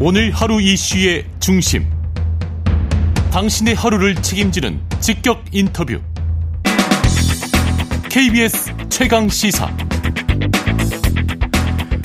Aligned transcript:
오늘 0.00 0.30
하루 0.30 0.60
이슈의 0.60 1.24
중심. 1.40 1.84
당신의 3.32 3.74
하루를 3.74 4.14
책임지는 4.14 4.80
직격 5.00 5.44
인터뷰. 5.50 6.00
KBS 8.08 8.72
최강 8.90 9.28
시사. 9.28 9.68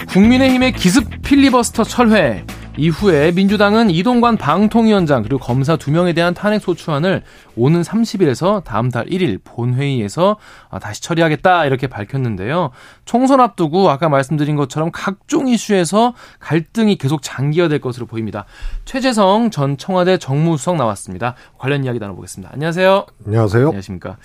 국민의힘의 0.07 0.73
기습 0.73 1.21
필리버스터 1.21 1.83
철회. 1.83 2.43
이후에 2.77 3.31
민주당은 3.31 3.91
이동관 3.91 4.37
방통위원장 4.37 5.21
그리고 5.21 5.37
검사 5.37 5.75
두 5.75 5.91
명에 5.91 6.13
대한 6.13 6.33
탄핵 6.33 6.59
소추안을 6.59 7.21
오는 7.55 7.81
30일에서 7.81 8.63
다음 8.63 8.89
달 8.89 9.05
1일 9.05 9.41
본회의에서 9.43 10.37
아, 10.69 10.79
다시 10.79 11.01
처리하겠다 11.01 11.65
이렇게 11.65 11.87
밝혔는데요. 11.87 12.71
총선 13.05 13.39
앞두고 13.39 13.89
아까 13.89 14.09
말씀드린 14.09 14.55
것처럼 14.55 14.89
각종 14.91 15.47
이슈에서 15.47 16.15
갈등이 16.39 16.97
계속 16.97 17.21
장기화될 17.21 17.79
것으로 17.79 18.07
보입니다. 18.07 18.45
최재성 18.85 19.51
전 19.51 19.77
청와대 19.77 20.17
정무수석 20.17 20.75
나왔습니다. 20.77 21.35
관련 21.57 21.83
이야기 21.83 21.99
나눠보겠습니다. 21.99 22.51
안녕하세요. 22.53 23.05
안녕하세요. 23.25 23.65
안녕하십니까. 23.67 24.17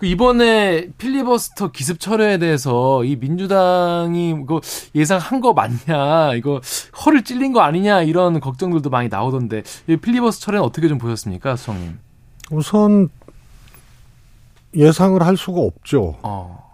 그 0.00 0.06
이번에 0.06 0.88
필리버스터 0.96 1.72
기습 1.72 2.00
철회에 2.00 2.38
대해서 2.38 3.04
이 3.04 3.16
민주당이 3.16 4.30
이거 4.30 4.62
예상한 4.94 5.42
거 5.42 5.52
맞냐, 5.52 6.34
이거 6.36 6.62
허를 7.04 7.22
찔린 7.22 7.52
거 7.52 7.60
아니냐 7.60 8.00
이런 8.00 8.40
걱정들도 8.40 8.88
많이 8.88 9.10
나오던데 9.10 9.62
이 9.88 9.96
필리버스터 9.98 10.46
철회는 10.46 10.64
어떻게 10.64 10.88
좀 10.88 10.96
보셨습니까, 10.96 11.56
수석님? 11.56 11.98
우선 12.50 13.10
예상을 14.74 15.22
할 15.22 15.36
수가 15.36 15.60
없죠. 15.60 16.16
어. 16.22 16.70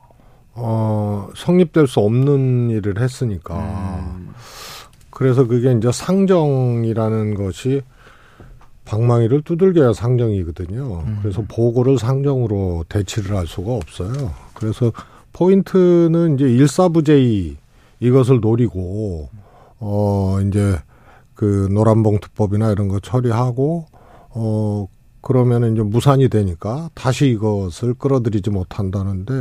어, 0.55 1.29
성립될 1.35 1.89
수 1.89 1.99
없는 1.99 2.71
일을 2.71 3.01
했으니까. 3.01 3.59
음. 3.59 4.35
그래서 5.11 5.49
그게 5.49 5.73
이제 5.73 5.91
상정이라는 5.91 7.35
것이 7.35 7.83
방망이를 8.87 9.43
두들겨야 9.43 9.93
상정이거든요. 9.93 11.03
음. 11.07 11.19
그래서 11.21 11.43
보고를 11.47 11.99
상정으로 11.99 12.85
대치를 12.89 13.37
할 13.37 13.47
수가 13.47 13.75
없어요. 13.75 14.33
그래서 14.55 14.93
포인트는 15.33 16.37
이제 16.37 16.45
일사부재이 16.47 17.57
이것을 18.01 18.41
노리고 18.41 19.29
어 19.79 20.39
이제 20.47 20.79
그 21.35 21.69
노란봉투법이나 21.71 22.71
이런 22.73 22.89
거 22.89 23.01
처리하고 23.01 23.87
어 24.31 24.87
그러면은 25.21 25.75
이제 25.75 25.83
무산이 25.83 26.29
되니까 26.29 26.89
다시 26.95 27.27
이것을 27.27 27.95
끌어들이지 27.95 28.51
못한다는데 28.51 29.33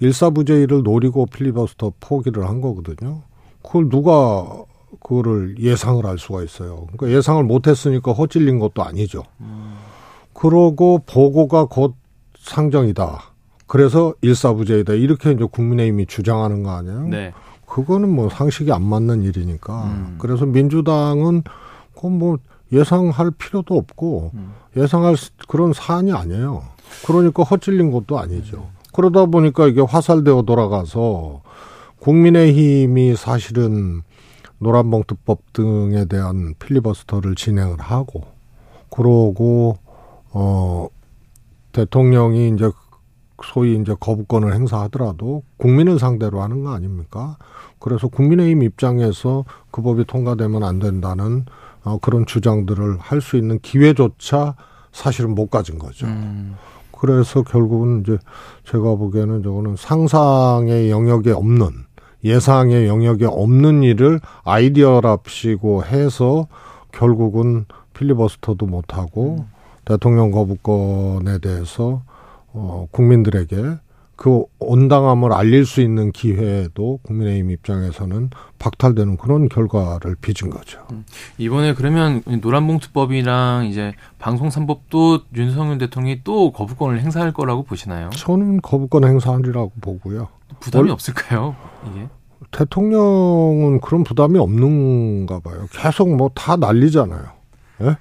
일사부재이를 0.00 0.82
노리고 0.82 1.26
필리버스터 1.26 1.92
포기를 2.00 2.48
한 2.48 2.60
거거든요. 2.60 3.22
그걸 3.62 3.88
누가 3.88 4.64
그거를 5.00 5.56
예상을 5.58 6.04
할 6.04 6.18
수가 6.18 6.42
있어요. 6.42 6.86
그러니까 6.92 7.16
예상을 7.16 7.42
못했으니까 7.44 8.12
허찔린 8.12 8.58
것도 8.58 8.82
아니죠. 8.82 9.24
그러고 10.34 11.00
보고가 11.06 11.66
곧 11.66 11.94
상정이다. 12.38 13.32
그래서 13.66 14.14
일사부재이다. 14.20 14.94
이렇게 14.94 15.32
이제 15.32 15.44
국민의힘이 15.50 16.06
주장하는 16.06 16.62
거 16.62 16.72
아니에요? 16.72 17.08
네. 17.08 17.32
그거는 17.66 18.14
뭐 18.14 18.28
상식이 18.28 18.70
안 18.70 18.82
맞는 18.82 19.22
일이니까. 19.22 19.84
음. 19.84 20.16
그래서 20.18 20.44
민주당은 20.44 21.42
그건 21.94 22.18
뭐 22.18 22.38
예상할 22.70 23.30
필요도 23.30 23.74
없고 23.74 24.32
음. 24.34 24.52
예상할 24.76 25.16
그런 25.48 25.72
사안이 25.72 26.12
아니에요. 26.12 26.64
그러니까 27.06 27.42
헛찔린 27.44 27.90
것도 27.90 28.18
아니죠. 28.18 28.58
음. 28.58 28.82
그러다 28.92 29.24
보니까 29.26 29.68
이게 29.68 29.80
화살되어 29.80 30.42
돌아가서 30.42 31.40
국민의힘이 32.00 33.16
사실은 33.16 34.02
노란봉투법 34.62 35.52
등에 35.52 36.04
대한 36.06 36.54
필리버스터를 36.58 37.34
진행을 37.34 37.80
하고 37.80 38.22
그러고 38.90 39.76
어 40.32 40.88
대통령이 41.72 42.50
이제 42.50 42.70
소위 43.44 43.76
이제 43.80 43.94
거부권을 43.98 44.54
행사하더라도 44.54 45.42
국민을 45.56 45.98
상대로 45.98 46.42
하는 46.42 46.62
거 46.62 46.72
아닙니까? 46.72 47.36
그래서 47.80 48.06
국민의힘 48.06 48.62
입장에서 48.62 49.44
그 49.72 49.82
법이 49.82 50.04
통과되면 50.04 50.62
안 50.62 50.78
된다는 50.78 51.44
어 51.82 51.98
그런 51.98 52.24
주장들을 52.26 52.98
할 52.98 53.20
수 53.20 53.36
있는 53.36 53.58
기회조차 53.60 54.54
사실은 54.92 55.34
못 55.34 55.50
가진 55.50 55.78
거죠. 55.78 56.06
음. 56.06 56.54
그래서 56.92 57.42
결국은 57.42 58.02
이제 58.02 58.16
제가 58.64 58.94
보기에는 58.94 59.42
저거는 59.42 59.74
상상의 59.76 60.90
영역에 60.90 61.32
없는 61.32 61.66
예상의 62.24 62.86
영역에 62.86 63.26
없는 63.26 63.82
일을 63.82 64.20
아이디어랍시고 64.44 65.84
해서 65.84 66.46
결국은 66.92 67.64
필리버스터도 67.94 68.66
못하고 68.66 69.36
음. 69.40 69.46
대통령 69.84 70.30
거부권에 70.30 71.38
대해서 71.38 72.02
어 72.52 72.86
국민들에게 72.90 73.78
그 74.22 74.44
온당함을 74.60 75.32
알릴 75.32 75.66
수 75.66 75.80
있는 75.80 76.12
기회도 76.12 77.00
국민의힘 77.02 77.50
입장에서는 77.50 78.30
박탈되는 78.60 79.16
그런 79.16 79.48
결과를 79.48 80.14
빚은 80.20 80.48
거죠. 80.48 80.80
이번에 81.38 81.74
그러면 81.74 82.22
노란봉투법이랑 82.26 83.66
이제 83.66 83.94
방송산법도 84.20 85.22
윤석열 85.34 85.78
대통령이 85.78 86.20
또 86.22 86.52
거부권을 86.52 87.00
행사할 87.00 87.32
거라고 87.32 87.64
보시나요? 87.64 88.10
저는 88.10 88.60
거부권 88.60 89.04
행사하리라고 89.04 89.72
보고요. 89.80 90.28
부담이 90.62 90.82
월- 90.84 90.90
없을까요? 90.92 91.56
이게? 91.90 92.08
대통령은 92.50 93.80
그런 93.80 94.04
부담이 94.04 94.38
없는가 94.38 95.40
봐요. 95.40 95.66
계속 95.70 96.14
뭐 96.14 96.30
다 96.34 96.56
날리잖아요. 96.56 97.22
예? 97.82 97.96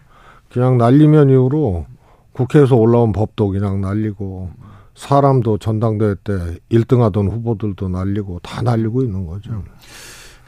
그냥 0.51 0.77
날리면 0.77 1.29
이후로 1.29 1.85
국회에서 2.33 2.75
올라온 2.75 3.11
법도 3.11 3.49
그냥 3.49 3.81
날리고 3.81 4.49
사람도 4.95 5.57
전당대회 5.59 6.15
때 6.23 6.33
1등 6.69 6.99
하던 6.99 7.29
후보들도 7.29 7.87
날리고 7.89 8.39
다 8.43 8.61
날리고 8.61 9.03
있는 9.03 9.25
거죠. 9.25 9.63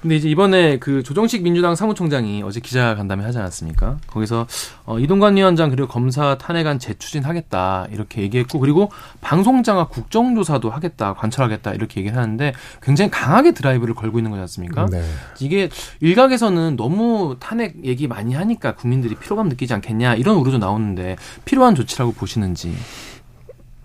근데 0.04 0.18
이제 0.18 0.30
이번에 0.30 0.80
그 0.80 1.02
조정식 1.02 1.44
민주당 1.44 1.76
사무총장이 1.76 2.44
어제 2.44 2.60
기자간담회 2.60 3.24
하지 3.24 3.38
않았습니까? 3.38 4.00
거기서 4.08 4.48
어, 4.86 5.00
이동관 5.00 5.38
위원장 5.38 5.70
그리고 5.70 5.88
검사 5.88 6.38
탄핵안 6.38 6.78
재추진하겠다 6.78 7.88
이렇게 7.90 8.22
얘기했고 8.22 8.60
그리고 8.60 8.92
방송장악 9.22 9.90
국정조사도 9.92 10.70
하겠다 10.70 11.14
관철하겠다 11.14 11.74
이렇게 11.76 12.02
얘기를 12.02 12.18
하는데 12.18 12.52
굉장히 12.82 13.10
강하게 13.12 13.54
드라이브를 13.54 13.96
걸고 13.96 14.20
있는 14.20 14.30
거지 14.30 14.42
않습니까? 14.42 14.88
네. 14.88 15.02
이게 15.40 15.70
일각에서는 16.02 16.76
너무 16.76 17.38
탄핵 17.40 17.86
얘기 17.86 18.10
많이 18.10 18.34
하니까 18.34 18.76
국민들이 18.76 19.16
피로감 19.16 19.48
느끼지 19.48 19.74
않겠냐 19.74 20.16
이런 20.16 20.36
우려도 20.36 20.58
나오는데 20.58 21.16
필요한 21.46 21.76
조치라고 21.76 22.12
보시는지. 22.12 22.76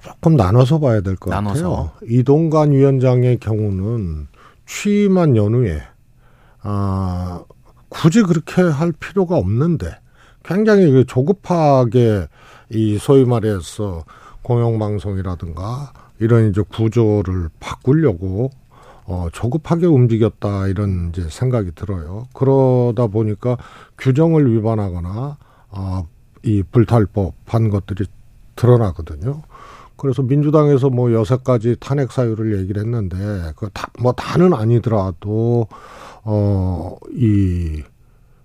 조금 0.02 0.34
나눠서 0.34 0.80
봐야 0.80 1.00
될 1.00 1.14
것. 1.14 1.30
같아요. 1.30 1.92
이동관 2.08 2.72
위원장의 2.72 3.38
경우는 3.38 4.26
취임한 4.66 5.36
연후에 5.36 5.80
아 6.70 7.44
굳이 7.88 8.22
그렇게 8.22 8.60
할 8.60 8.92
필요가 8.92 9.38
없는데 9.38 9.96
굉장히 10.44 10.90
그 10.90 11.06
조급하게 11.06 12.26
이 12.68 12.98
소위 12.98 13.24
말해서 13.24 14.04
공영방송이라든가 14.42 15.94
이런 16.18 16.50
이제 16.50 16.60
구조를 16.60 17.48
바꾸려고 17.58 18.50
어 19.06 19.28
조급하게 19.32 19.86
움직였다 19.86 20.66
이런 20.66 21.08
이제 21.08 21.26
생각이 21.30 21.72
들어요. 21.74 22.28
그러다 22.34 23.06
보니까 23.06 23.56
규정을 23.96 24.54
위반하거나 24.54 25.38
아이 25.70 26.62
불탈법한 26.70 27.70
것들이 27.70 28.04
드러나거든요. 28.56 29.40
그래서 29.96 30.22
민주당에서 30.22 30.90
뭐 30.90 31.12
여섯 31.12 31.42
가지 31.42 31.76
탄핵 31.80 32.12
사유를 32.12 32.60
얘기를 32.60 32.82
했는데 32.82 33.16
그다뭐 33.56 34.12
다는 34.12 34.52
아니더라도 34.52 35.66
어 36.30 36.96
이 37.14 37.82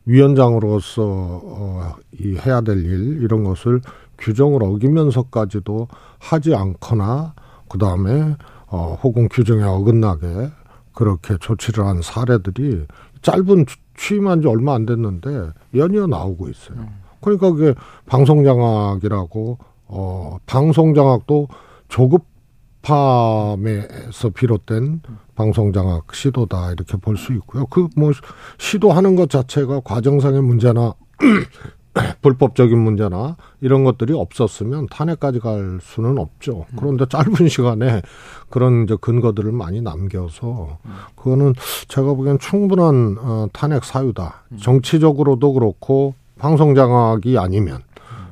위원장으로서 0.06 1.04
어 1.44 1.96
이 2.20 2.38
해야 2.46 2.62
될 2.62 2.78
일 2.86 3.22
이런 3.24 3.44
것을 3.44 3.82
규정을 4.20 4.64
어기면서까지도 4.64 5.88
하지 6.20 6.54
않거나 6.56 7.34
그 7.68 7.78
다음에 7.78 8.36
어 8.68 8.98
혹은 9.04 9.28
규정에 9.30 9.64
어긋나게 9.64 10.50
그렇게 10.94 11.38
조치를 11.40 11.86
한 11.86 12.02
사례들이 12.02 12.86
짧은 13.24 13.66
취- 13.66 13.78
취임한 13.98 14.42
지 14.42 14.48
얼마 14.48 14.76
안 14.76 14.86
됐는데 14.86 15.50
연이어 15.76 16.08
나오고 16.08 16.50
있어요. 16.50 16.78
그러니까 17.22 17.52
그게 17.52 17.74
방송장악이라고 18.06 19.58
어 19.88 20.38
방송장악도 20.46 21.48
조급 21.90 22.26
함에서 22.84 24.30
비롯된 24.30 25.02
방송장악 25.36 26.14
시도다 26.14 26.72
이렇게 26.72 26.98
볼 26.98 27.18
수 27.18 27.34
있고요. 27.34 27.66
그 27.68 27.88
뭐 27.96 28.12
시도하는 28.58 29.16
것 29.16 29.30
자체가 29.30 29.82
과정상의 29.84 30.42
문제나 30.42 30.94
불법적인 32.24 32.78
문제나 32.78 33.38
이런 33.62 33.84
것들이 33.84 34.14
없었으면 34.14 34.88
탄핵까지 34.88 35.40
갈 35.40 35.80
수는 35.82 36.18
없죠. 36.18 36.66
그런데 36.76 37.06
짧은 37.06 37.48
시간에 37.50 38.02
그런 38.50 38.84
이제 38.84 38.96
근거들을 39.00 39.52
많이 39.52 39.80
남겨서 39.82 40.80
그거는 41.16 41.54
제가 41.88 42.14
보기엔 42.16 42.40
충분한 42.40 43.18
어, 43.20 43.48
탄핵 43.54 43.84
사유다. 43.84 44.44
정치적으로도 44.60 45.54
그렇고 45.54 46.16
방송 46.40 46.74
장악이 46.74 47.38
아니면 47.38 47.84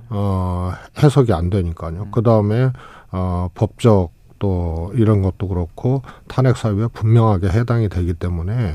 어, 0.09 0.71
해석이 1.01 1.31
안 1.31 1.49
되니까요. 1.51 2.07
그 2.11 2.23
다음에 2.23 2.71
어, 3.11 3.47
법적 3.53 4.09
또 4.41 4.91
이런 4.95 5.21
것도 5.21 5.47
그렇고 5.47 6.01
탄핵 6.27 6.57
사유에 6.57 6.87
분명하게 6.87 7.47
해당이 7.47 7.89
되기 7.89 8.13
때문에 8.13 8.73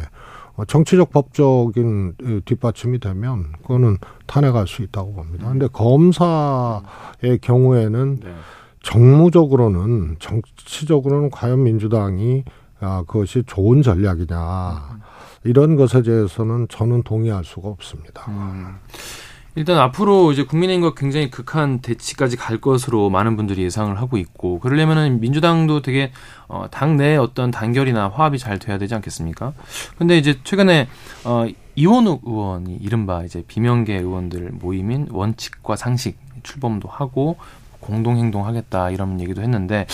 어, 0.55 0.65
정치적 0.65 1.11
법적인 1.11 2.15
뒷받침이 2.45 3.01
되면 3.01 3.53
그거는 3.63 3.99
탄핵할 4.27 4.69
수 4.69 4.83
있다고 4.83 5.13
봅니다. 5.13 5.49
근데 5.49 5.67
검사의 5.67 7.39
경우에는 7.43 8.21
네. 8.23 8.35
정무적으로는 8.83 10.17
정치적으로는 10.21 11.31
과연 11.31 11.65
민주당이 11.65 12.45
아, 12.79 13.03
그것이 13.07 13.43
좋은 13.45 13.83
전략이냐 13.83 15.01
이런 15.43 15.75
것에 15.75 16.03
대해서는 16.03 16.69
저는 16.69 17.03
동의할 17.03 17.43
수가 17.43 17.69
없습니다. 17.69 18.25
음. 18.29 18.77
일단 19.57 19.79
앞으로 19.79 20.33
이제 20.33 20.45
국민의힘과 20.45 20.95
굉장히 20.95 21.31
극한 21.31 21.81
대치까지 21.81 22.37
갈 22.37 22.61
것으로 22.61 23.09
많은 23.09 23.37
분들이 23.37 23.63
예상을 23.63 23.99
하고 23.99 24.19
있고 24.19 24.61
그러려면은 24.61 25.19
민주당도 25.21 25.81
되게 25.81 26.13
어, 26.47 26.67
당내 26.71 27.17
어떤 27.17 27.51
단결이나 27.51 28.11
화합이 28.11 28.39
잘 28.39 28.59
돼야 28.59 28.77
되지 28.77 28.95
않겠습니까? 28.95 29.55
근데 29.97 30.19
이제 30.19 30.39
최근에 30.45 30.89
어, 31.25 31.47
이원욱 31.75 32.23
의원이 32.27 32.77
이른바 32.83 33.25
이제 33.25 33.43
비명계 33.49 33.95
의원들 33.95 34.51
모임인 34.61 35.09
원칙과 35.11 35.77
상식 35.77 36.19
출범도 36.43 36.89
하고 36.89 37.37
공동 37.81 38.19
행동하겠다 38.19 38.91
이런 38.91 39.21
얘기도 39.21 39.41
했는데 39.41 39.87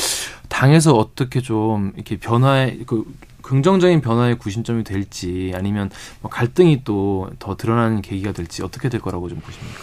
당에서 0.48 0.96
어떻게 0.96 1.40
좀 1.40 1.92
이렇게 1.94 2.16
변화에 2.16 2.78
그 2.84 3.04
긍정적인 3.42 4.00
변화의 4.00 4.38
구심점이 4.38 4.84
될지 4.84 5.52
아니면 5.54 5.90
뭐 6.20 6.30
갈등이 6.30 6.84
또 6.84 7.12
더 7.38 7.56
드러나는 7.56 8.02
계기가 8.02 8.32
될지 8.32 8.62
어떻게 8.62 8.88
될 8.88 9.00
거라고 9.00 9.28
좀 9.28 9.38
보십니까? 9.40 9.80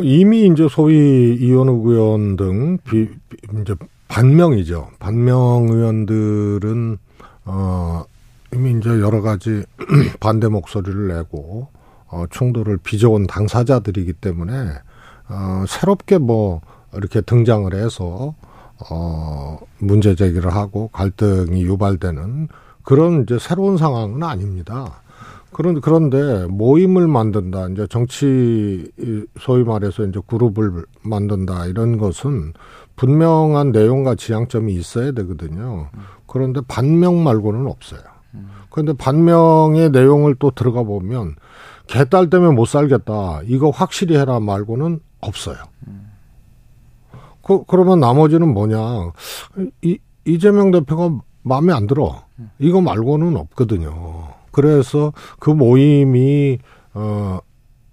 이미 0.00 0.46
이제 0.46 0.68
소위 0.70 1.34
이원욱 1.36 1.86
의원 1.86 2.36
등 2.36 2.78
비, 2.84 3.08
이제 3.60 3.74
반명이죠. 4.08 4.90
반명 4.98 5.66
의원들은 5.68 6.98
어 7.46 8.04
이미 8.54 8.78
이제 8.78 8.90
여러 9.00 9.20
가지 9.22 9.64
반대 10.20 10.48
목소리를 10.48 11.08
내고 11.08 11.68
어 12.08 12.24
충돌을 12.30 12.78
빚어온 12.78 13.26
당사자들이기 13.26 14.12
때문에 14.14 14.52
어 15.28 15.64
새롭게 15.66 16.18
뭐 16.18 16.60
이렇게 16.94 17.20
등장을 17.20 17.72
해서 17.74 18.34
어 18.90 19.58
문제 19.78 20.14
제기를 20.14 20.54
하고 20.54 20.88
갈등이 20.88 21.62
유발되는 21.62 22.48
그런 22.86 23.24
이제 23.24 23.36
새로운 23.40 23.76
상황은 23.76 24.22
아닙니다. 24.22 25.02
그런 25.52 25.80
그런데 25.80 26.46
모임을 26.46 27.08
만든다 27.08 27.70
이제 27.70 27.84
정치 27.88 28.88
소위 29.40 29.64
말해서 29.64 30.04
이제 30.04 30.20
그룹을 30.24 30.84
만든다 31.02 31.66
이런 31.66 31.98
것은 31.98 32.52
분명한 32.94 33.72
내용과 33.72 34.14
지향점이 34.14 34.72
있어야 34.74 35.10
되거든요. 35.12 35.88
그런데 36.28 36.60
반명 36.68 37.24
말고는 37.24 37.66
없어요. 37.66 38.02
그런데 38.70 38.92
반명의 38.92 39.90
내용을 39.90 40.36
또 40.38 40.52
들어가 40.52 40.84
보면 40.84 41.34
개딸 41.88 42.30
때문에 42.30 42.54
못 42.54 42.66
살겠다 42.66 43.40
이거 43.46 43.70
확실히 43.70 44.16
해라 44.16 44.38
말고는 44.38 45.00
없어요. 45.20 45.56
그 47.42 47.64
그러면 47.66 47.98
나머지는 47.98 48.54
뭐냐 48.54 49.10
이 49.82 49.98
이재명 50.24 50.70
대표가 50.70 51.18
마음에 51.46 51.72
안 51.72 51.86
들어. 51.86 52.24
이거 52.58 52.80
말고는 52.80 53.36
없거든요. 53.36 54.34
그래서 54.50 55.12
그 55.38 55.50
모임이 55.50 56.58
어 56.94 57.38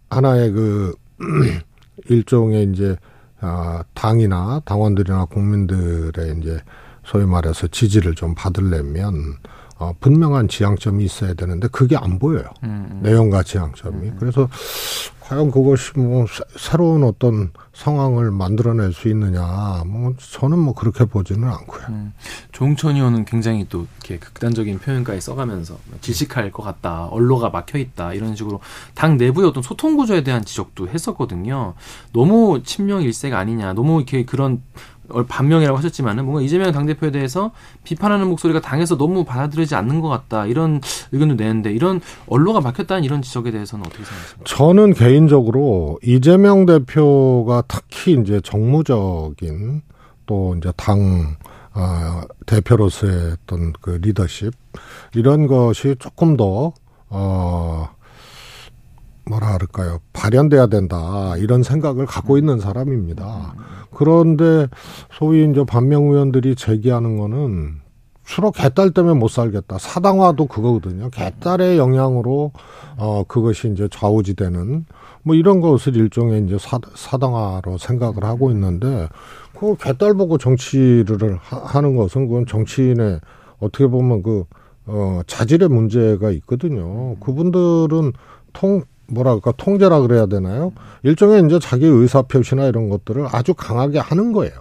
하나의 0.10 0.52
그 0.52 0.96
일종의 2.10 2.72
이제 2.72 2.96
아 3.40 3.84
당이나 3.94 4.62
당원들이나 4.66 5.26
국민들의 5.26 6.38
이제 6.40 6.60
소위 7.06 7.26
말해서 7.26 7.68
지지를 7.68 8.16
좀 8.16 8.34
받으려면 8.34 9.38
어, 9.78 9.94
분명한 10.00 10.48
지향점이 10.48 11.04
있어야 11.04 11.34
되는데 11.34 11.68
그게 11.68 11.98
안 11.98 12.18
보여요. 12.18 12.46
음, 12.64 12.88
음. 12.90 13.00
내용과 13.04 13.44
지향점이. 13.44 14.08
음. 14.10 14.16
그래서 14.20 14.48
과연 15.24 15.52
그것이 15.52 15.94
뭐 15.96 16.26
새로운 16.58 17.04
어떤 17.04 17.52
상황을 17.72 18.30
만들어낼 18.30 18.92
수 18.92 19.08
있느냐, 19.08 19.84
뭐 19.88 20.14
저는 20.18 20.60
뭐 20.60 20.74
그렇게 20.74 21.06
보지는 21.06 21.48
않고요. 21.48 21.86
음. 21.90 22.14
조홍천 22.52 22.98
의원은 22.98 23.26
굉장히 23.26 23.66
또 23.70 23.88
이렇게 23.98 24.20
극단적인 24.20 24.80
표현까지 24.80 25.22
써가면서 25.22 25.78
질식할 26.02 26.52
것 26.52 26.62
같다, 26.62 27.08
언로가 27.10 27.50
막혀 27.50 27.80
있다 27.80 28.14
이런 28.14 28.36
식으로 28.36 28.60
당 28.94 29.18
내부의 29.18 29.48
어떤 29.48 29.64
소통 29.64 29.96
구조에 29.96 30.24
대한 30.24 30.44
지적도 30.44 30.90
했었거든요. 30.90 31.74
너무 32.12 32.62
친명 32.64 33.02
일색 33.02 33.34
아니냐, 33.34 33.74
너무 33.74 34.00
이렇게 34.00 34.26
그런 34.26 34.62
반명이라고 35.28 35.78
하셨지만은 35.78 36.26
뭔가 36.26 36.42
이재명 36.42 36.72
당대표에 36.72 37.12
대해서 37.12 37.52
비판하는 37.84 38.28
목소리가 38.28 38.62
당에서 38.62 38.98
너무 38.98 39.26
받아들이지 39.26 39.76
않는 39.76 40.00
것 40.00 40.08
같다 40.08 40.46
이런 40.46 40.82
의견도 41.12 41.36
내는데 41.36 41.72
이런 41.72 42.02
언로가 42.28 42.62
막혔다는 42.62 43.04
이런 43.04 43.22
지적에 43.22 43.52
대해서는 43.52 43.86
어떻게 43.86 44.04
생각하십니까? 44.04 44.44
저는 44.46 44.94
개인적으로 44.94 46.00
이재명 46.04 46.66
대표가 46.66 47.64
특히 47.68 48.14
이제 48.14 48.40
정무적인 48.42 49.82
또 50.26 50.56
이제 50.58 50.72
당 50.78 51.36
어, 51.76 52.22
대표로서의 52.46 53.36
어떤 53.44 53.74
그 53.82 54.00
리더십 54.02 54.54
이런 55.16 55.48
것이 55.48 55.96
조금 56.00 56.38
더 56.38 56.74
어, 57.10 57.90
뭐라 59.26 59.54
그럴까요 59.54 60.00
발현돼야 60.12 60.68
된다 60.68 61.36
이런 61.38 61.64
생각을 61.64 62.06
갖고 62.06 62.38
있는 62.38 62.60
사람입니다. 62.60 63.56
그런데 63.92 64.68
소위 65.12 65.50
이제 65.50 65.64
반명 65.64 66.06
의원들이 66.06 66.56
제기하는 66.56 67.18
거는 67.18 67.84
주로 68.26 68.52
개딸 68.52 68.92
때문에 68.92 69.20
못 69.20 69.28
살겠다. 69.28 69.78
사당화도 69.78 70.48
그거거든요. 70.48 71.10
개딸의 71.10 71.78
영향으로 71.78 72.52
어 72.98 73.24
그것이 73.28 73.70
이제 73.72 73.88
좌우지되는 73.92 74.86
뭐 75.24 75.36
이런 75.36 75.62
것을 75.62 75.96
일종의 75.96 76.46
이제 76.46 76.58
사, 76.60 76.80
사당화로 76.96 77.78
생각을 77.78 78.24
하고 78.24 78.52
있는데 78.52 79.08
그 79.58 79.76
개딸 79.78 80.14
보고 80.14 80.38
정치를 80.38 81.38
하, 81.42 81.82
는 81.82 81.96
것은 81.96 82.28
그건 82.28 82.46
정치인의 82.46 83.20
어떻게 83.60 83.88
보면 83.88 84.24
그 84.24 84.46
어, 84.86 85.22
자질의 85.28 85.70
문제가 85.70 86.32
있거든요. 86.32 87.16
그분들은 87.20 88.12
통, 88.52 88.84
뭐랄까 89.08 89.52
통제라 89.58 90.02
그래야 90.02 90.26
되나요? 90.26 90.72
일종의 91.04 91.46
이제 91.46 91.60
자기 91.60 91.86
의사 91.86 92.22
표시나 92.22 92.66
이런 92.66 92.90
것들을 92.90 93.28
아주 93.32 93.54
강하게 93.54 94.00
하는 94.00 94.32
거예요. 94.32 94.54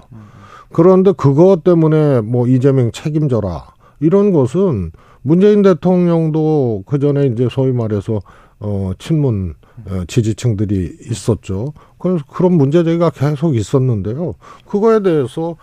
그런데 0.73 1.13
그것 1.13 1.65
때문에 1.65 2.21
뭐 2.23 2.47
이재명 2.47 2.91
책임져라 2.93 3.75
이런 4.01 4.33
것은 4.33 4.93
문재인 5.23 5.63
대통령도 5.63 6.85
그 6.87 6.99
전에 6.99 7.27
이제 7.27 7.49
소위 7.51 7.73
말해서 7.73 8.21
어 8.59 8.93
친문 8.99 9.55
어, 9.87 10.05
지지층들이 10.07 10.99
있었죠. 11.11 11.73
그래서 11.99 12.25
그런 12.31 12.55
문제 12.55 12.85
제기가 12.85 13.11
계속 13.11 13.57
있었는데요. 13.57 14.35
그거에 14.67 15.03
대해서 15.03 15.57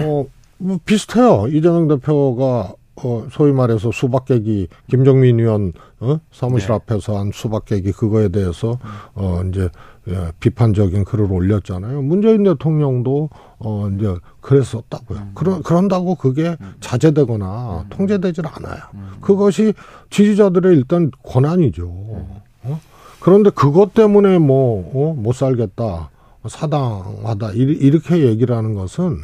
어 0.00 0.26
뭐 0.58 0.78
비슷해요. 0.84 1.46
이재명 1.48 1.88
대표가 1.88 2.74
어, 3.02 3.26
소위 3.30 3.52
말해서 3.52 3.92
수박 3.92 4.24
깨기, 4.24 4.68
김정민 4.88 5.38
의원, 5.38 5.72
어, 6.00 6.18
사무실 6.32 6.68
네. 6.68 6.74
앞에서 6.74 7.18
한 7.18 7.30
수박 7.32 7.66
깨기 7.66 7.92
그거에 7.92 8.28
대해서, 8.28 8.78
어, 9.14 9.42
이제, 9.48 9.68
예, 10.08 10.32
비판적인 10.40 11.04
글을 11.04 11.30
올렸잖아요. 11.30 12.00
문재인 12.02 12.44
대통령도, 12.44 13.28
어, 13.58 13.88
이제, 13.94 14.14
그랬었다고요. 14.40 15.18
음. 15.18 15.32
그러, 15.34 15.60
그런다고 15.60 16.14
그게 16.14 16.56
음. 16.60 16.74
자제되거나 16.80 17.82
음. 17.82 17.86
통제되질 17.90 18.46
않아요. 18.46 18.80
음. 18.94 19.10
그것이 19.20 19.74
지지자들의 20.10 20.76
일단 20.76 21.10
권한이죠. 21.22 21.84
음. 21.84 22.26
어? 22.64 22.80
그런데 23.20 23.50
그것 23.50 23.92
때문에 23.92 24.38
뭐, 24.38 24.90
어, 24.94 25.14
못 25.14 25.34
살겠다. 25.34 26.10
사당하다 26.48 27.52
이렇게 27.52 28.26
얘기를 28.26 28.56
하는 28.56 28.74
것은 28.74 29.18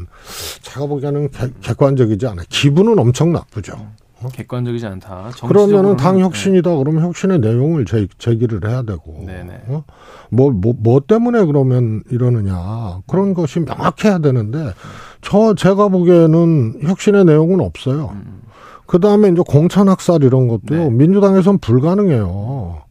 제가 0.62 0.87
보기에는 0.87 1.31
객, 1.61 1.76
관적이지 1.76 2.26
않아요. 2.26 2.47
기분은 2.49 2.99
엄청 2.99 3.33
나쁘죠. 3.33 3.75
어? 4.23 4.29
객관적이지 4.29 4.87
않다. 4.87 5.31
그러면은 5.47 5.97
당 5.97 6.21
혁신이다. 6.21 6.71
네. 6.71 6.76
그러면 6.76 7.02
혁신의 7.05 7.41
내용을 7.41 7.85
제, 7.85 8.07
제기를 8.19 8.69
해야 8.69 8.83
되고. 8.83 9.25
어? 9.67 9.85
뭐, 10.31 10.50
뭐, 10.50 10.75
뭐 10.79 11.00
때문에 11.00 11.45
그러면 11.45 12.02
이러느냐. 12.11 13.00
그런 13.07 13.35
것이 13.35 13.61
명확해야 13.61 14.19
되는데, 14.19 14.73
저, 15.21 15.55
제가 15.55 15.88
보기에는 15.88 16.81
혁신의 16.83 17.25
내용은 17.25 17.61
없어요. 17.61 18.11
음. 18.14 18.43
그 18.87 19.00
다음에 19.00 19.29
이제 19.31 19.43
공천학살 19.47 20.23
이런 20.23 20.49
것도 20.49 20.75
네. 20.75 20.91
민주당에선 20.91 21.59
불가능해요. 21.59 22.83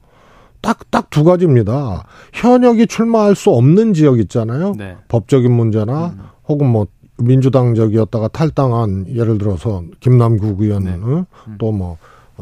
딱 0.62 0.92
딱 0.92 1.02
두 1.12 1.24
가지입니다. 1.24 2.06
현역이 2.34 2.88
출마할 2.88 3.36
수 3.36 3.52
없는 3.52 3.94
지역 3.94 4.20
있잖아요. 4.20 4.74
네. 4.78 4.96
법적인 5.10 5.52
문제나 5.52 6.08
음. 6.08 6.20
혹은 6.48 6.68
뭐 6.68 6.88
민주당적이었다가 7.18 8.30
탈당한 8.30 9.06
예를 9.08 9.38
들어서 9.38 9.84
김남국 10.00 10.62
의원 10.62 10.86
네. 10.86 10.92
응? 10.96 11.26
음. 11.48 11.56
또뭐 11.60 11.98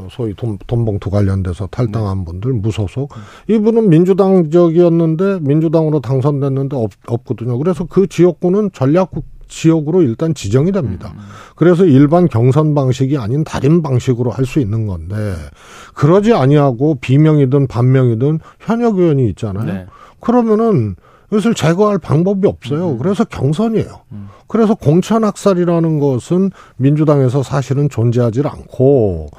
소위 0.09 0.33
돈, 0.35 0.57
돈봉투 0.67 1.09
관련돼서 1.09 1.65
네. 1.65 1.71
탈당한 1.71 2.23
분들 2.23 2.53
무소속 2.53 3.11
음. 3.11 3.53
이분은 3.53 3.89
민주당적이었는데 3.89 5.39
민주당으로 5.41 5.99
당선됐는데 5.99 6.77
없, 6.77 6.91
없거든요. 7.07 7.57
그래서 7.57 7.85
그 7.85 8.07
지역구는 8.07 8.71
전략국 8.71 9.25
지역으로 9.49 10.01
일단 10.03 10.33
지정이 10.33 10.71
됩니다. 10.71 11.11
음. 11.15 11.21
그래서 11.55 11.83
일반 11.83 12.27
경선 12.29 12.73
방식이 12.75 13.17
아닌 13.17 13.43
다른 13.43 13.81
방식으로 13.81 14.31
할 14.31 14.45
수 14.45 14.59
있는 14.59 14.87
건데 14.87 15.35
그러지 15.93 16.33
아니하고 16.33 16.95
비명이든 17.01 17.67
반명이든 17.67 18.39
현역 18.59 18.97
의원이 18.97 19.27
있잖아요. 19.29 19.65
네. 19.65 19.85
그러면은 20.21 20.95
이것을 21.31 21.53
제거할 21.53 21.99
방법이 21.99 22.47
없어요. 22.47 22.97
그래서 22.97 23.23
경선이에요. 23.25 24.01
그래서 24.47 24.73
공천 24.73 25.23
학살이라는 25.23 25.99
것은 25.99 26.49
민주당에서 26.77 27.43
사실은 27.43 27.87
존재하지 27.89 28.41
않고 28.43 29.29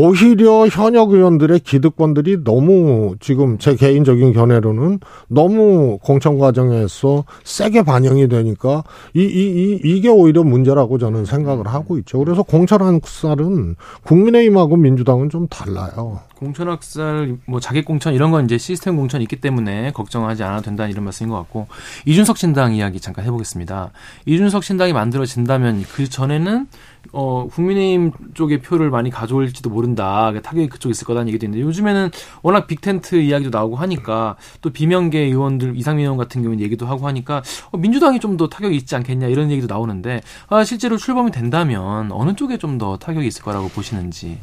오히려 0.00 0.68
현역 0.68 1.10
의원들의 1.10 1.58
기득권들이 1.58 2.44
너무 2.44 3.16
지금 3.18 3.58
제 3.58 3.74
개인적인 3.74 4.32
견해로는 4.32 5.00
너무 5.26 5.98
공천 6.00 6.38
과정에서 6.38 7.24
세게 7.42 7.82
반영이 7.82 8.28
되니까 8.28 8.84
이, 9.12 9.22
이, 9.22 9.24
이, 9.24 9.80
이게 9.82 10.08
오히려 10.08 10.44
문제라고 10.44 10.98
저는 10.98 11.24
생각을 11.24 11.66
하고 11.66 11.98
있죠. 11.98 12.20
그래서 12.20 12.44
공천 12.44 12.80
학살은 12.80 13.74
국민의힘하고 14.04 14.76
민주당은 14.76 15.30
좀 15.30 15.48
달라요. 15.48 16.20
공천 16.36 16.68
학살, 16.68 17.36
뭐 17.46 17.58
자객 17.58 17.84
공천 17.84 18.14
이런 18.14 18.30
건 18.30 18.44
이제 18.44 18.56
시스템 18.56 18.94
공천이 18.94 19.24
있기 19.24 19.40
때문에 19.40 19.90
걱정하지 19.90 20.44
않아도 20.44 20.62
된다는 20.62 20.92
이런 20.92 21.02
말씀인 21.02 21.30
것 21.30 21.36
같고 21.38 21.66
이준석 22.06 22.38
신당 22.38 22.74
이야기 22.74 23.00
잠깐 23.00 23.24
해보겠습니다. 23.24 23.90
이준석 24.26 24.62
신당이 24.62 24.92
만들어진다면 24.92 25.82
그 25.92 26.08
전에는 26.08 26.68
어 27.12 27.46
국민의힘 27.50 28.12
쪽의 28.34 28.60
표를 28.62 28.90
많이 28.90 29.10
가져올지도 29.10 29.70
모른다. 29.70 30.26
그러니까 30.30 30.42
타격이 30.48 30.68
그쪽에 30.68 30.90
있을 30.90 31.06
거다는 31.06 31.28
얘기도 31.28 31.46
있는데 31.46 31.64
요즘에는 31.64 32.10
워낙 32.42 32.66
빅텐트 32.66 33.16
이야기도 33.16 33.56
나오고 33.56 33.76
하니까 33.76 34.36
또 34.60 34.70
비명계 34.70 35.18
의원들 35.18 35.76
이상민 35.76 36.04
의원 36.04 36.18
같은 36.18 36.42
경우는 36.42 36.62
얘기도 36.62 36.86
하고 36.86 37.06
하니까 37.06 37.42
어, 37.70 37.76
민주당이 37.78 38.20
좀 38.20 38.36
더 38.38 38.48
타격이 38.48 38.76
있지 38.76 38.94
않겠냐 38.94 39.26
이런 39.26 39.50
얘기도 39.50 39.66
나오는데 39.72 40.20
아, 40.48 40.62
실제로 40.64 40.96
출범이 40.96 41.32
된다면 41.32 42.12
어느 42.12 42.34
쪽에 42.36 42.56
좀 42.56 42.78
더 42.78 42.96
타격이 42.98 43.26
있을 43.26 43.42
거라고 43.42 43.68
보시는지. 43.68 44.38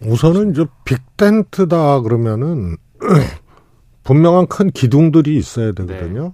우선은 0.00 0.50
이제 0.50 0.64
빅텐트다 0.84 2.00
그러면은 2.00 2.76
분명한 4.04 4.46
큰 4.48 4.70
기둥들이 4.70 5.36
있어야 5.36 5.72
되거든요. 5.72 6.32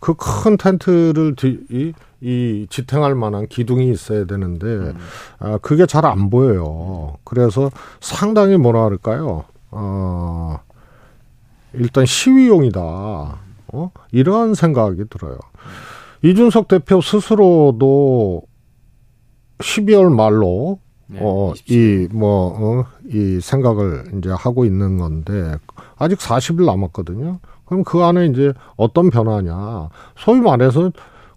그큰 0.00 0.56
텐트를 0.58 1.34
뒤, 1.36 1.60
이, 1.70 1.92
이 2.24 2.66
지탱할 2.70 3.14
만한 3.14 3.46
기둥이 3.46 3.90
있어야 3.90 4.24
되는데 4.24 4.94
아, 5.38 5.58
그게 5.58 5.84
잘 5.84 6.06
안 6.06 6.30
보여요. 6.30 7.16
그래서 7.24 7.70
상당히 8.00 8.56
뭐라 8.56 8.84
그럴까요? 8.84 9.44
어, 9.70 10.58
일단 11.74 12.06
시위용이다. 12.06 12.80
어? 12.80 13.90
이러한 14.12 14.54
생각이 14.54 15.04
들어요. 15.10 15.38
이준석 16.22 16.68
대표 16.68 17.00
스스로도 17.02 18.42
12월 19.58 20.14
말로 20.14 20.78
네, 21.06 21.18
어, 21.20 21.52
27. 21.54 22.02
이, 22.04 22.08
뭐, 22.12 22.56
어, 22.80 22.84
이 23.06 23.38
생각을 23.42 24.04
이제 24.16 24.30
하고 24.30 24.64
있는 24.64 24.96
건데, 24.96 25.54
아직 25.96 26.18
40일 26.18 26.64
남았거든요. 26.64 27.40
그럼 27.66 27.84
그 27.84 28.02
안에 28.02 28.26
이제 28.26 28.54
어떤 28.76 29.10
변화냐. 29.10 29.90
소위 30.16 30.40
말해서 30.40 30.90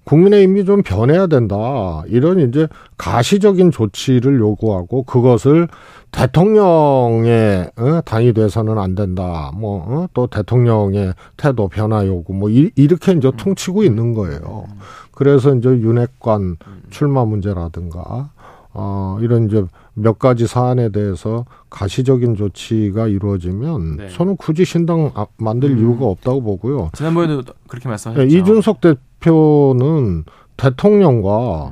국민의힘이 0.07 0.63
좀 0.63 0.83
변해야 0.83 1.27
된다. 1.27 2.01
이런 2.07 2.39
이제 2.39 2.67
가시적인 2.97 3.71
조치를 3.71 4.39
요구하고 4.39 5.03
그것을 5.03 5.67
대통령의 6.11 7.69
어, 7.75 8.01
당이 8.05 8.31
돼서는 8.33 8.77
안 8.77 8.95
된다. 8.95 9.51
뭐, 9.53 9.83
어, 9.85 10.07
또 10.13 10.27
대통령의 10.27 11.13
태도 11.35 11.67
변화 11.67 12.07
요구 12.07 12.33
뭐 12.33 12.49
이, 12.49 12.71
이렇게 12.75 13.11
이제 13.11 13.31
퉁치고 13.35 13.83
있는 13.83 14.13
거예요. 14.13 14.65
그래서 15.11 15.53
이제 15.53 15.69
윤핵관 15.69 16.55
출마 16.89 17.25
문제라든가 17.25 18.29
어, 18.73 19.17
이런 19.21 19.47
이제 19.47 19.65
몇 19.93 20.19
가지 20.19 20.47
사안에 20.47 20.89
대해서 20.89 21.45
가시적인 21.69 22.35
조치가 22.35 23.07
이루어지면 23.07 23.97
네. 23.97 24.09
저는 24.09 24.37
굳이 24.37 24.63
신당 24.63 25.11
아- 25.15 25.25
만들 25.37 25.77
이유가 25.77 26.05
없다고 26.05 26.43
보고요. 26.43 26.91
지난번에도 26.93 27.41
그렇게 27.67 27.85
네, 27.85 27.89
말씀하셨죠. 27.89 28.37
이준석 28.37 28.79
대 28.79 28.93
표는 29.19 30.25
대통령과 30.57 31.71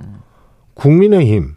국민의힘 0.74 1.56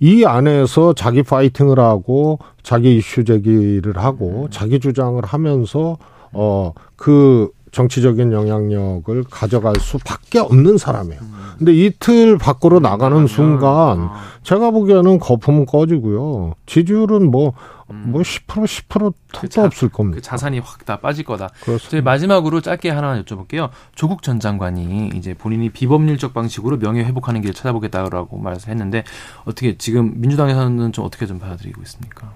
이 0.00 0.24
안에서 0.24 0.94
자기 0.94 1.22
파이팅을 1.22 1.78
하고 1.78 2.38
자기 2.62 2.96
이슈 2.96 3.24
제기를 3.24 3.96
하고 3.98 4.48
자기 4.50 4.80
주장을 4.80 5.22
하면서 5.24 5.96
어그 6.32 7.50
정치적인 7.72 8.32
영향력을 8.32 9.24
가져갈 9.30 9.74
수밖에 9.80 10.38
없는 10.38 10.78
사람이에요. 10.78 11.20
근데 11.58 11.72
이틀 11.72 12.36
밖으로 12.38 12.80
나가는 12.80 13.26
순간 13.26 14.00
아, 14.10 14.22
제가 14.42 14.70
보기에는 14.70 15.18
거품은 15.18 15.66
꺼지고요. 15.66 16.54
지지율은 16.66 17.30
뭐, 17.30 17.52
뭐10% 17.88 18.64
10% 18.64 18.88
턱도 18.88 19.12
그 19.40 19.48
자- 19.48 19.64
없을 19.64 19.88
겁니다. 19.88 20.16
그 20.16 20.22
자산이 20.22 20.58
확 20.58 20.84
다 20.84 20.96
빠질 20.98 21.24
거다. 21.24 21.48
그렇습니다. 21.62 21.90
저희 21.90 22.00
마지막으로 22.02 22.60
짧게 22.60 22.90
하나 22.90 23.22
여쭤볼게요. 23.22 23.70
조국 23.94 24.22
전 24.22 24.40
장관이 24.40 25.10
이제 25.14 25.32
본인이 25.34 25.70
비법률적 25.70 26.34
방식으로 26.34 26.78
명예 26.78 27.04
회복하는 27.04 27.40
길을 27.40 27.54
찾아보겠다라고 27.54 28.38
말했는데 28.38 29.04
어떻게 29.44 29.76
지금 29.78 30.14
민주당에서는 30.20 30.92
좀 30.92 31.04
어떻게 31.04 31.26
좀 31.26 31.38
받아들이고 31.38 31.80
있습니까? 31.82 32.32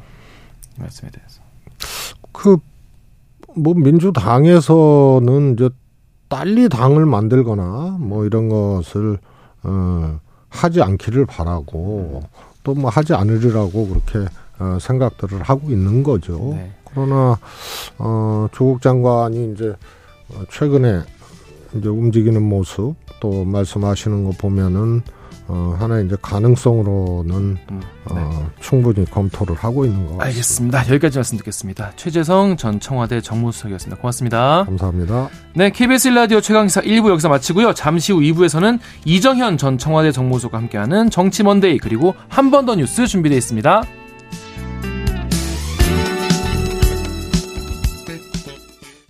이 0.78 0.80
말씀에 0.82 1.10
대해서. 1.10 1.40
그, 2.32 2.58
뭐, 3.56 3.74
민주당에서는 3.74 5.54
이제 5.54 5.70
딸리 6.28 6.68
당을 6.68 7.06
만들거나 7.06 7.96
뭐 8.00 8.24
이런 8.24 8.48
것을, 8.48 9.18
어, 9.62 10.20
하지 10.48 10.82
않기를 10.82 11.26
바라고 11.26 12.22
또 12.62 12.74
뭐 12.74 12.90
하지 12.90 13.14
않으리라고 13.14 13.86
그렇게 13.88 14.28
어, 14.58 14.78
생각들을 14.80 15.42
하고 15.42 15.70
있는 15.70 16.02
거죠. 16.02 16.54
네. 16.54 16.72
그러나, 16.90 17.38
어, 17.98 18.48
조국 18.52 18.80
장관이 18.82 19.52
이제 19.52 19.68
어, 20.30 20.42
최근에 20.50 21.02
이제 21.74 21.88
움직이는 21.88 22.42
모습 22.42 22.94
또 23.20 23.44
말씀하시는 23.44 24.24
거 24.24 24.30
보면은 24.38 25.02
어, 25.48 25.76
하나의 25.78 26.06
이제 26.06 26.16
가능성으로는 26.20 27.34
음, 27.34 27.58
네. 27.70 27.80
어, 28.10 28.50
충분히 28.60 29.04
검토를 29.04 29.54
하고 29.54 29.84
있는 29.84 29.98
것 30.06 30.16
같습니다. 30.18 30.24
알겠습니다. 30.26 30.88
여기까지 30.88 31.18
말씀 31.18 31.38
듣겠습니다. 31.38 31.92
최재성 31.96 32.56
전 32.56 32.80
청와대 32.80 33.20
정무수석이었습니다. 33.20 34.00
고맙습니다. 34.00 34.64
감사합니다. 34.64 35.28
네, 35.54 35.70
KBS 35.70 36.08
라디오 36.08 36.40
최강기사 36.40 36.80
1부 36.82 37.10
여기서 37.10 37.28
마치고요. 37.28 37.74
잠시 37.74 38.12
후 38.12 38.20
2부에서는 38.20 38.78
이정현 39.04 39.56
전 39.58 39.78
청와대 39.78 40.10
정무수석과 40.12 40.58
함께하는 40.58 41.10
정치 41.10 41.42
먼데이 41.42 41.78
그리고 41.78 42.14
한 42.28 42.50
번 42.50 42.66
더 42.66 42.74
뉴스 42.74 43.06
준비되어 43.06 43.38
있습니다. 43.38 43.82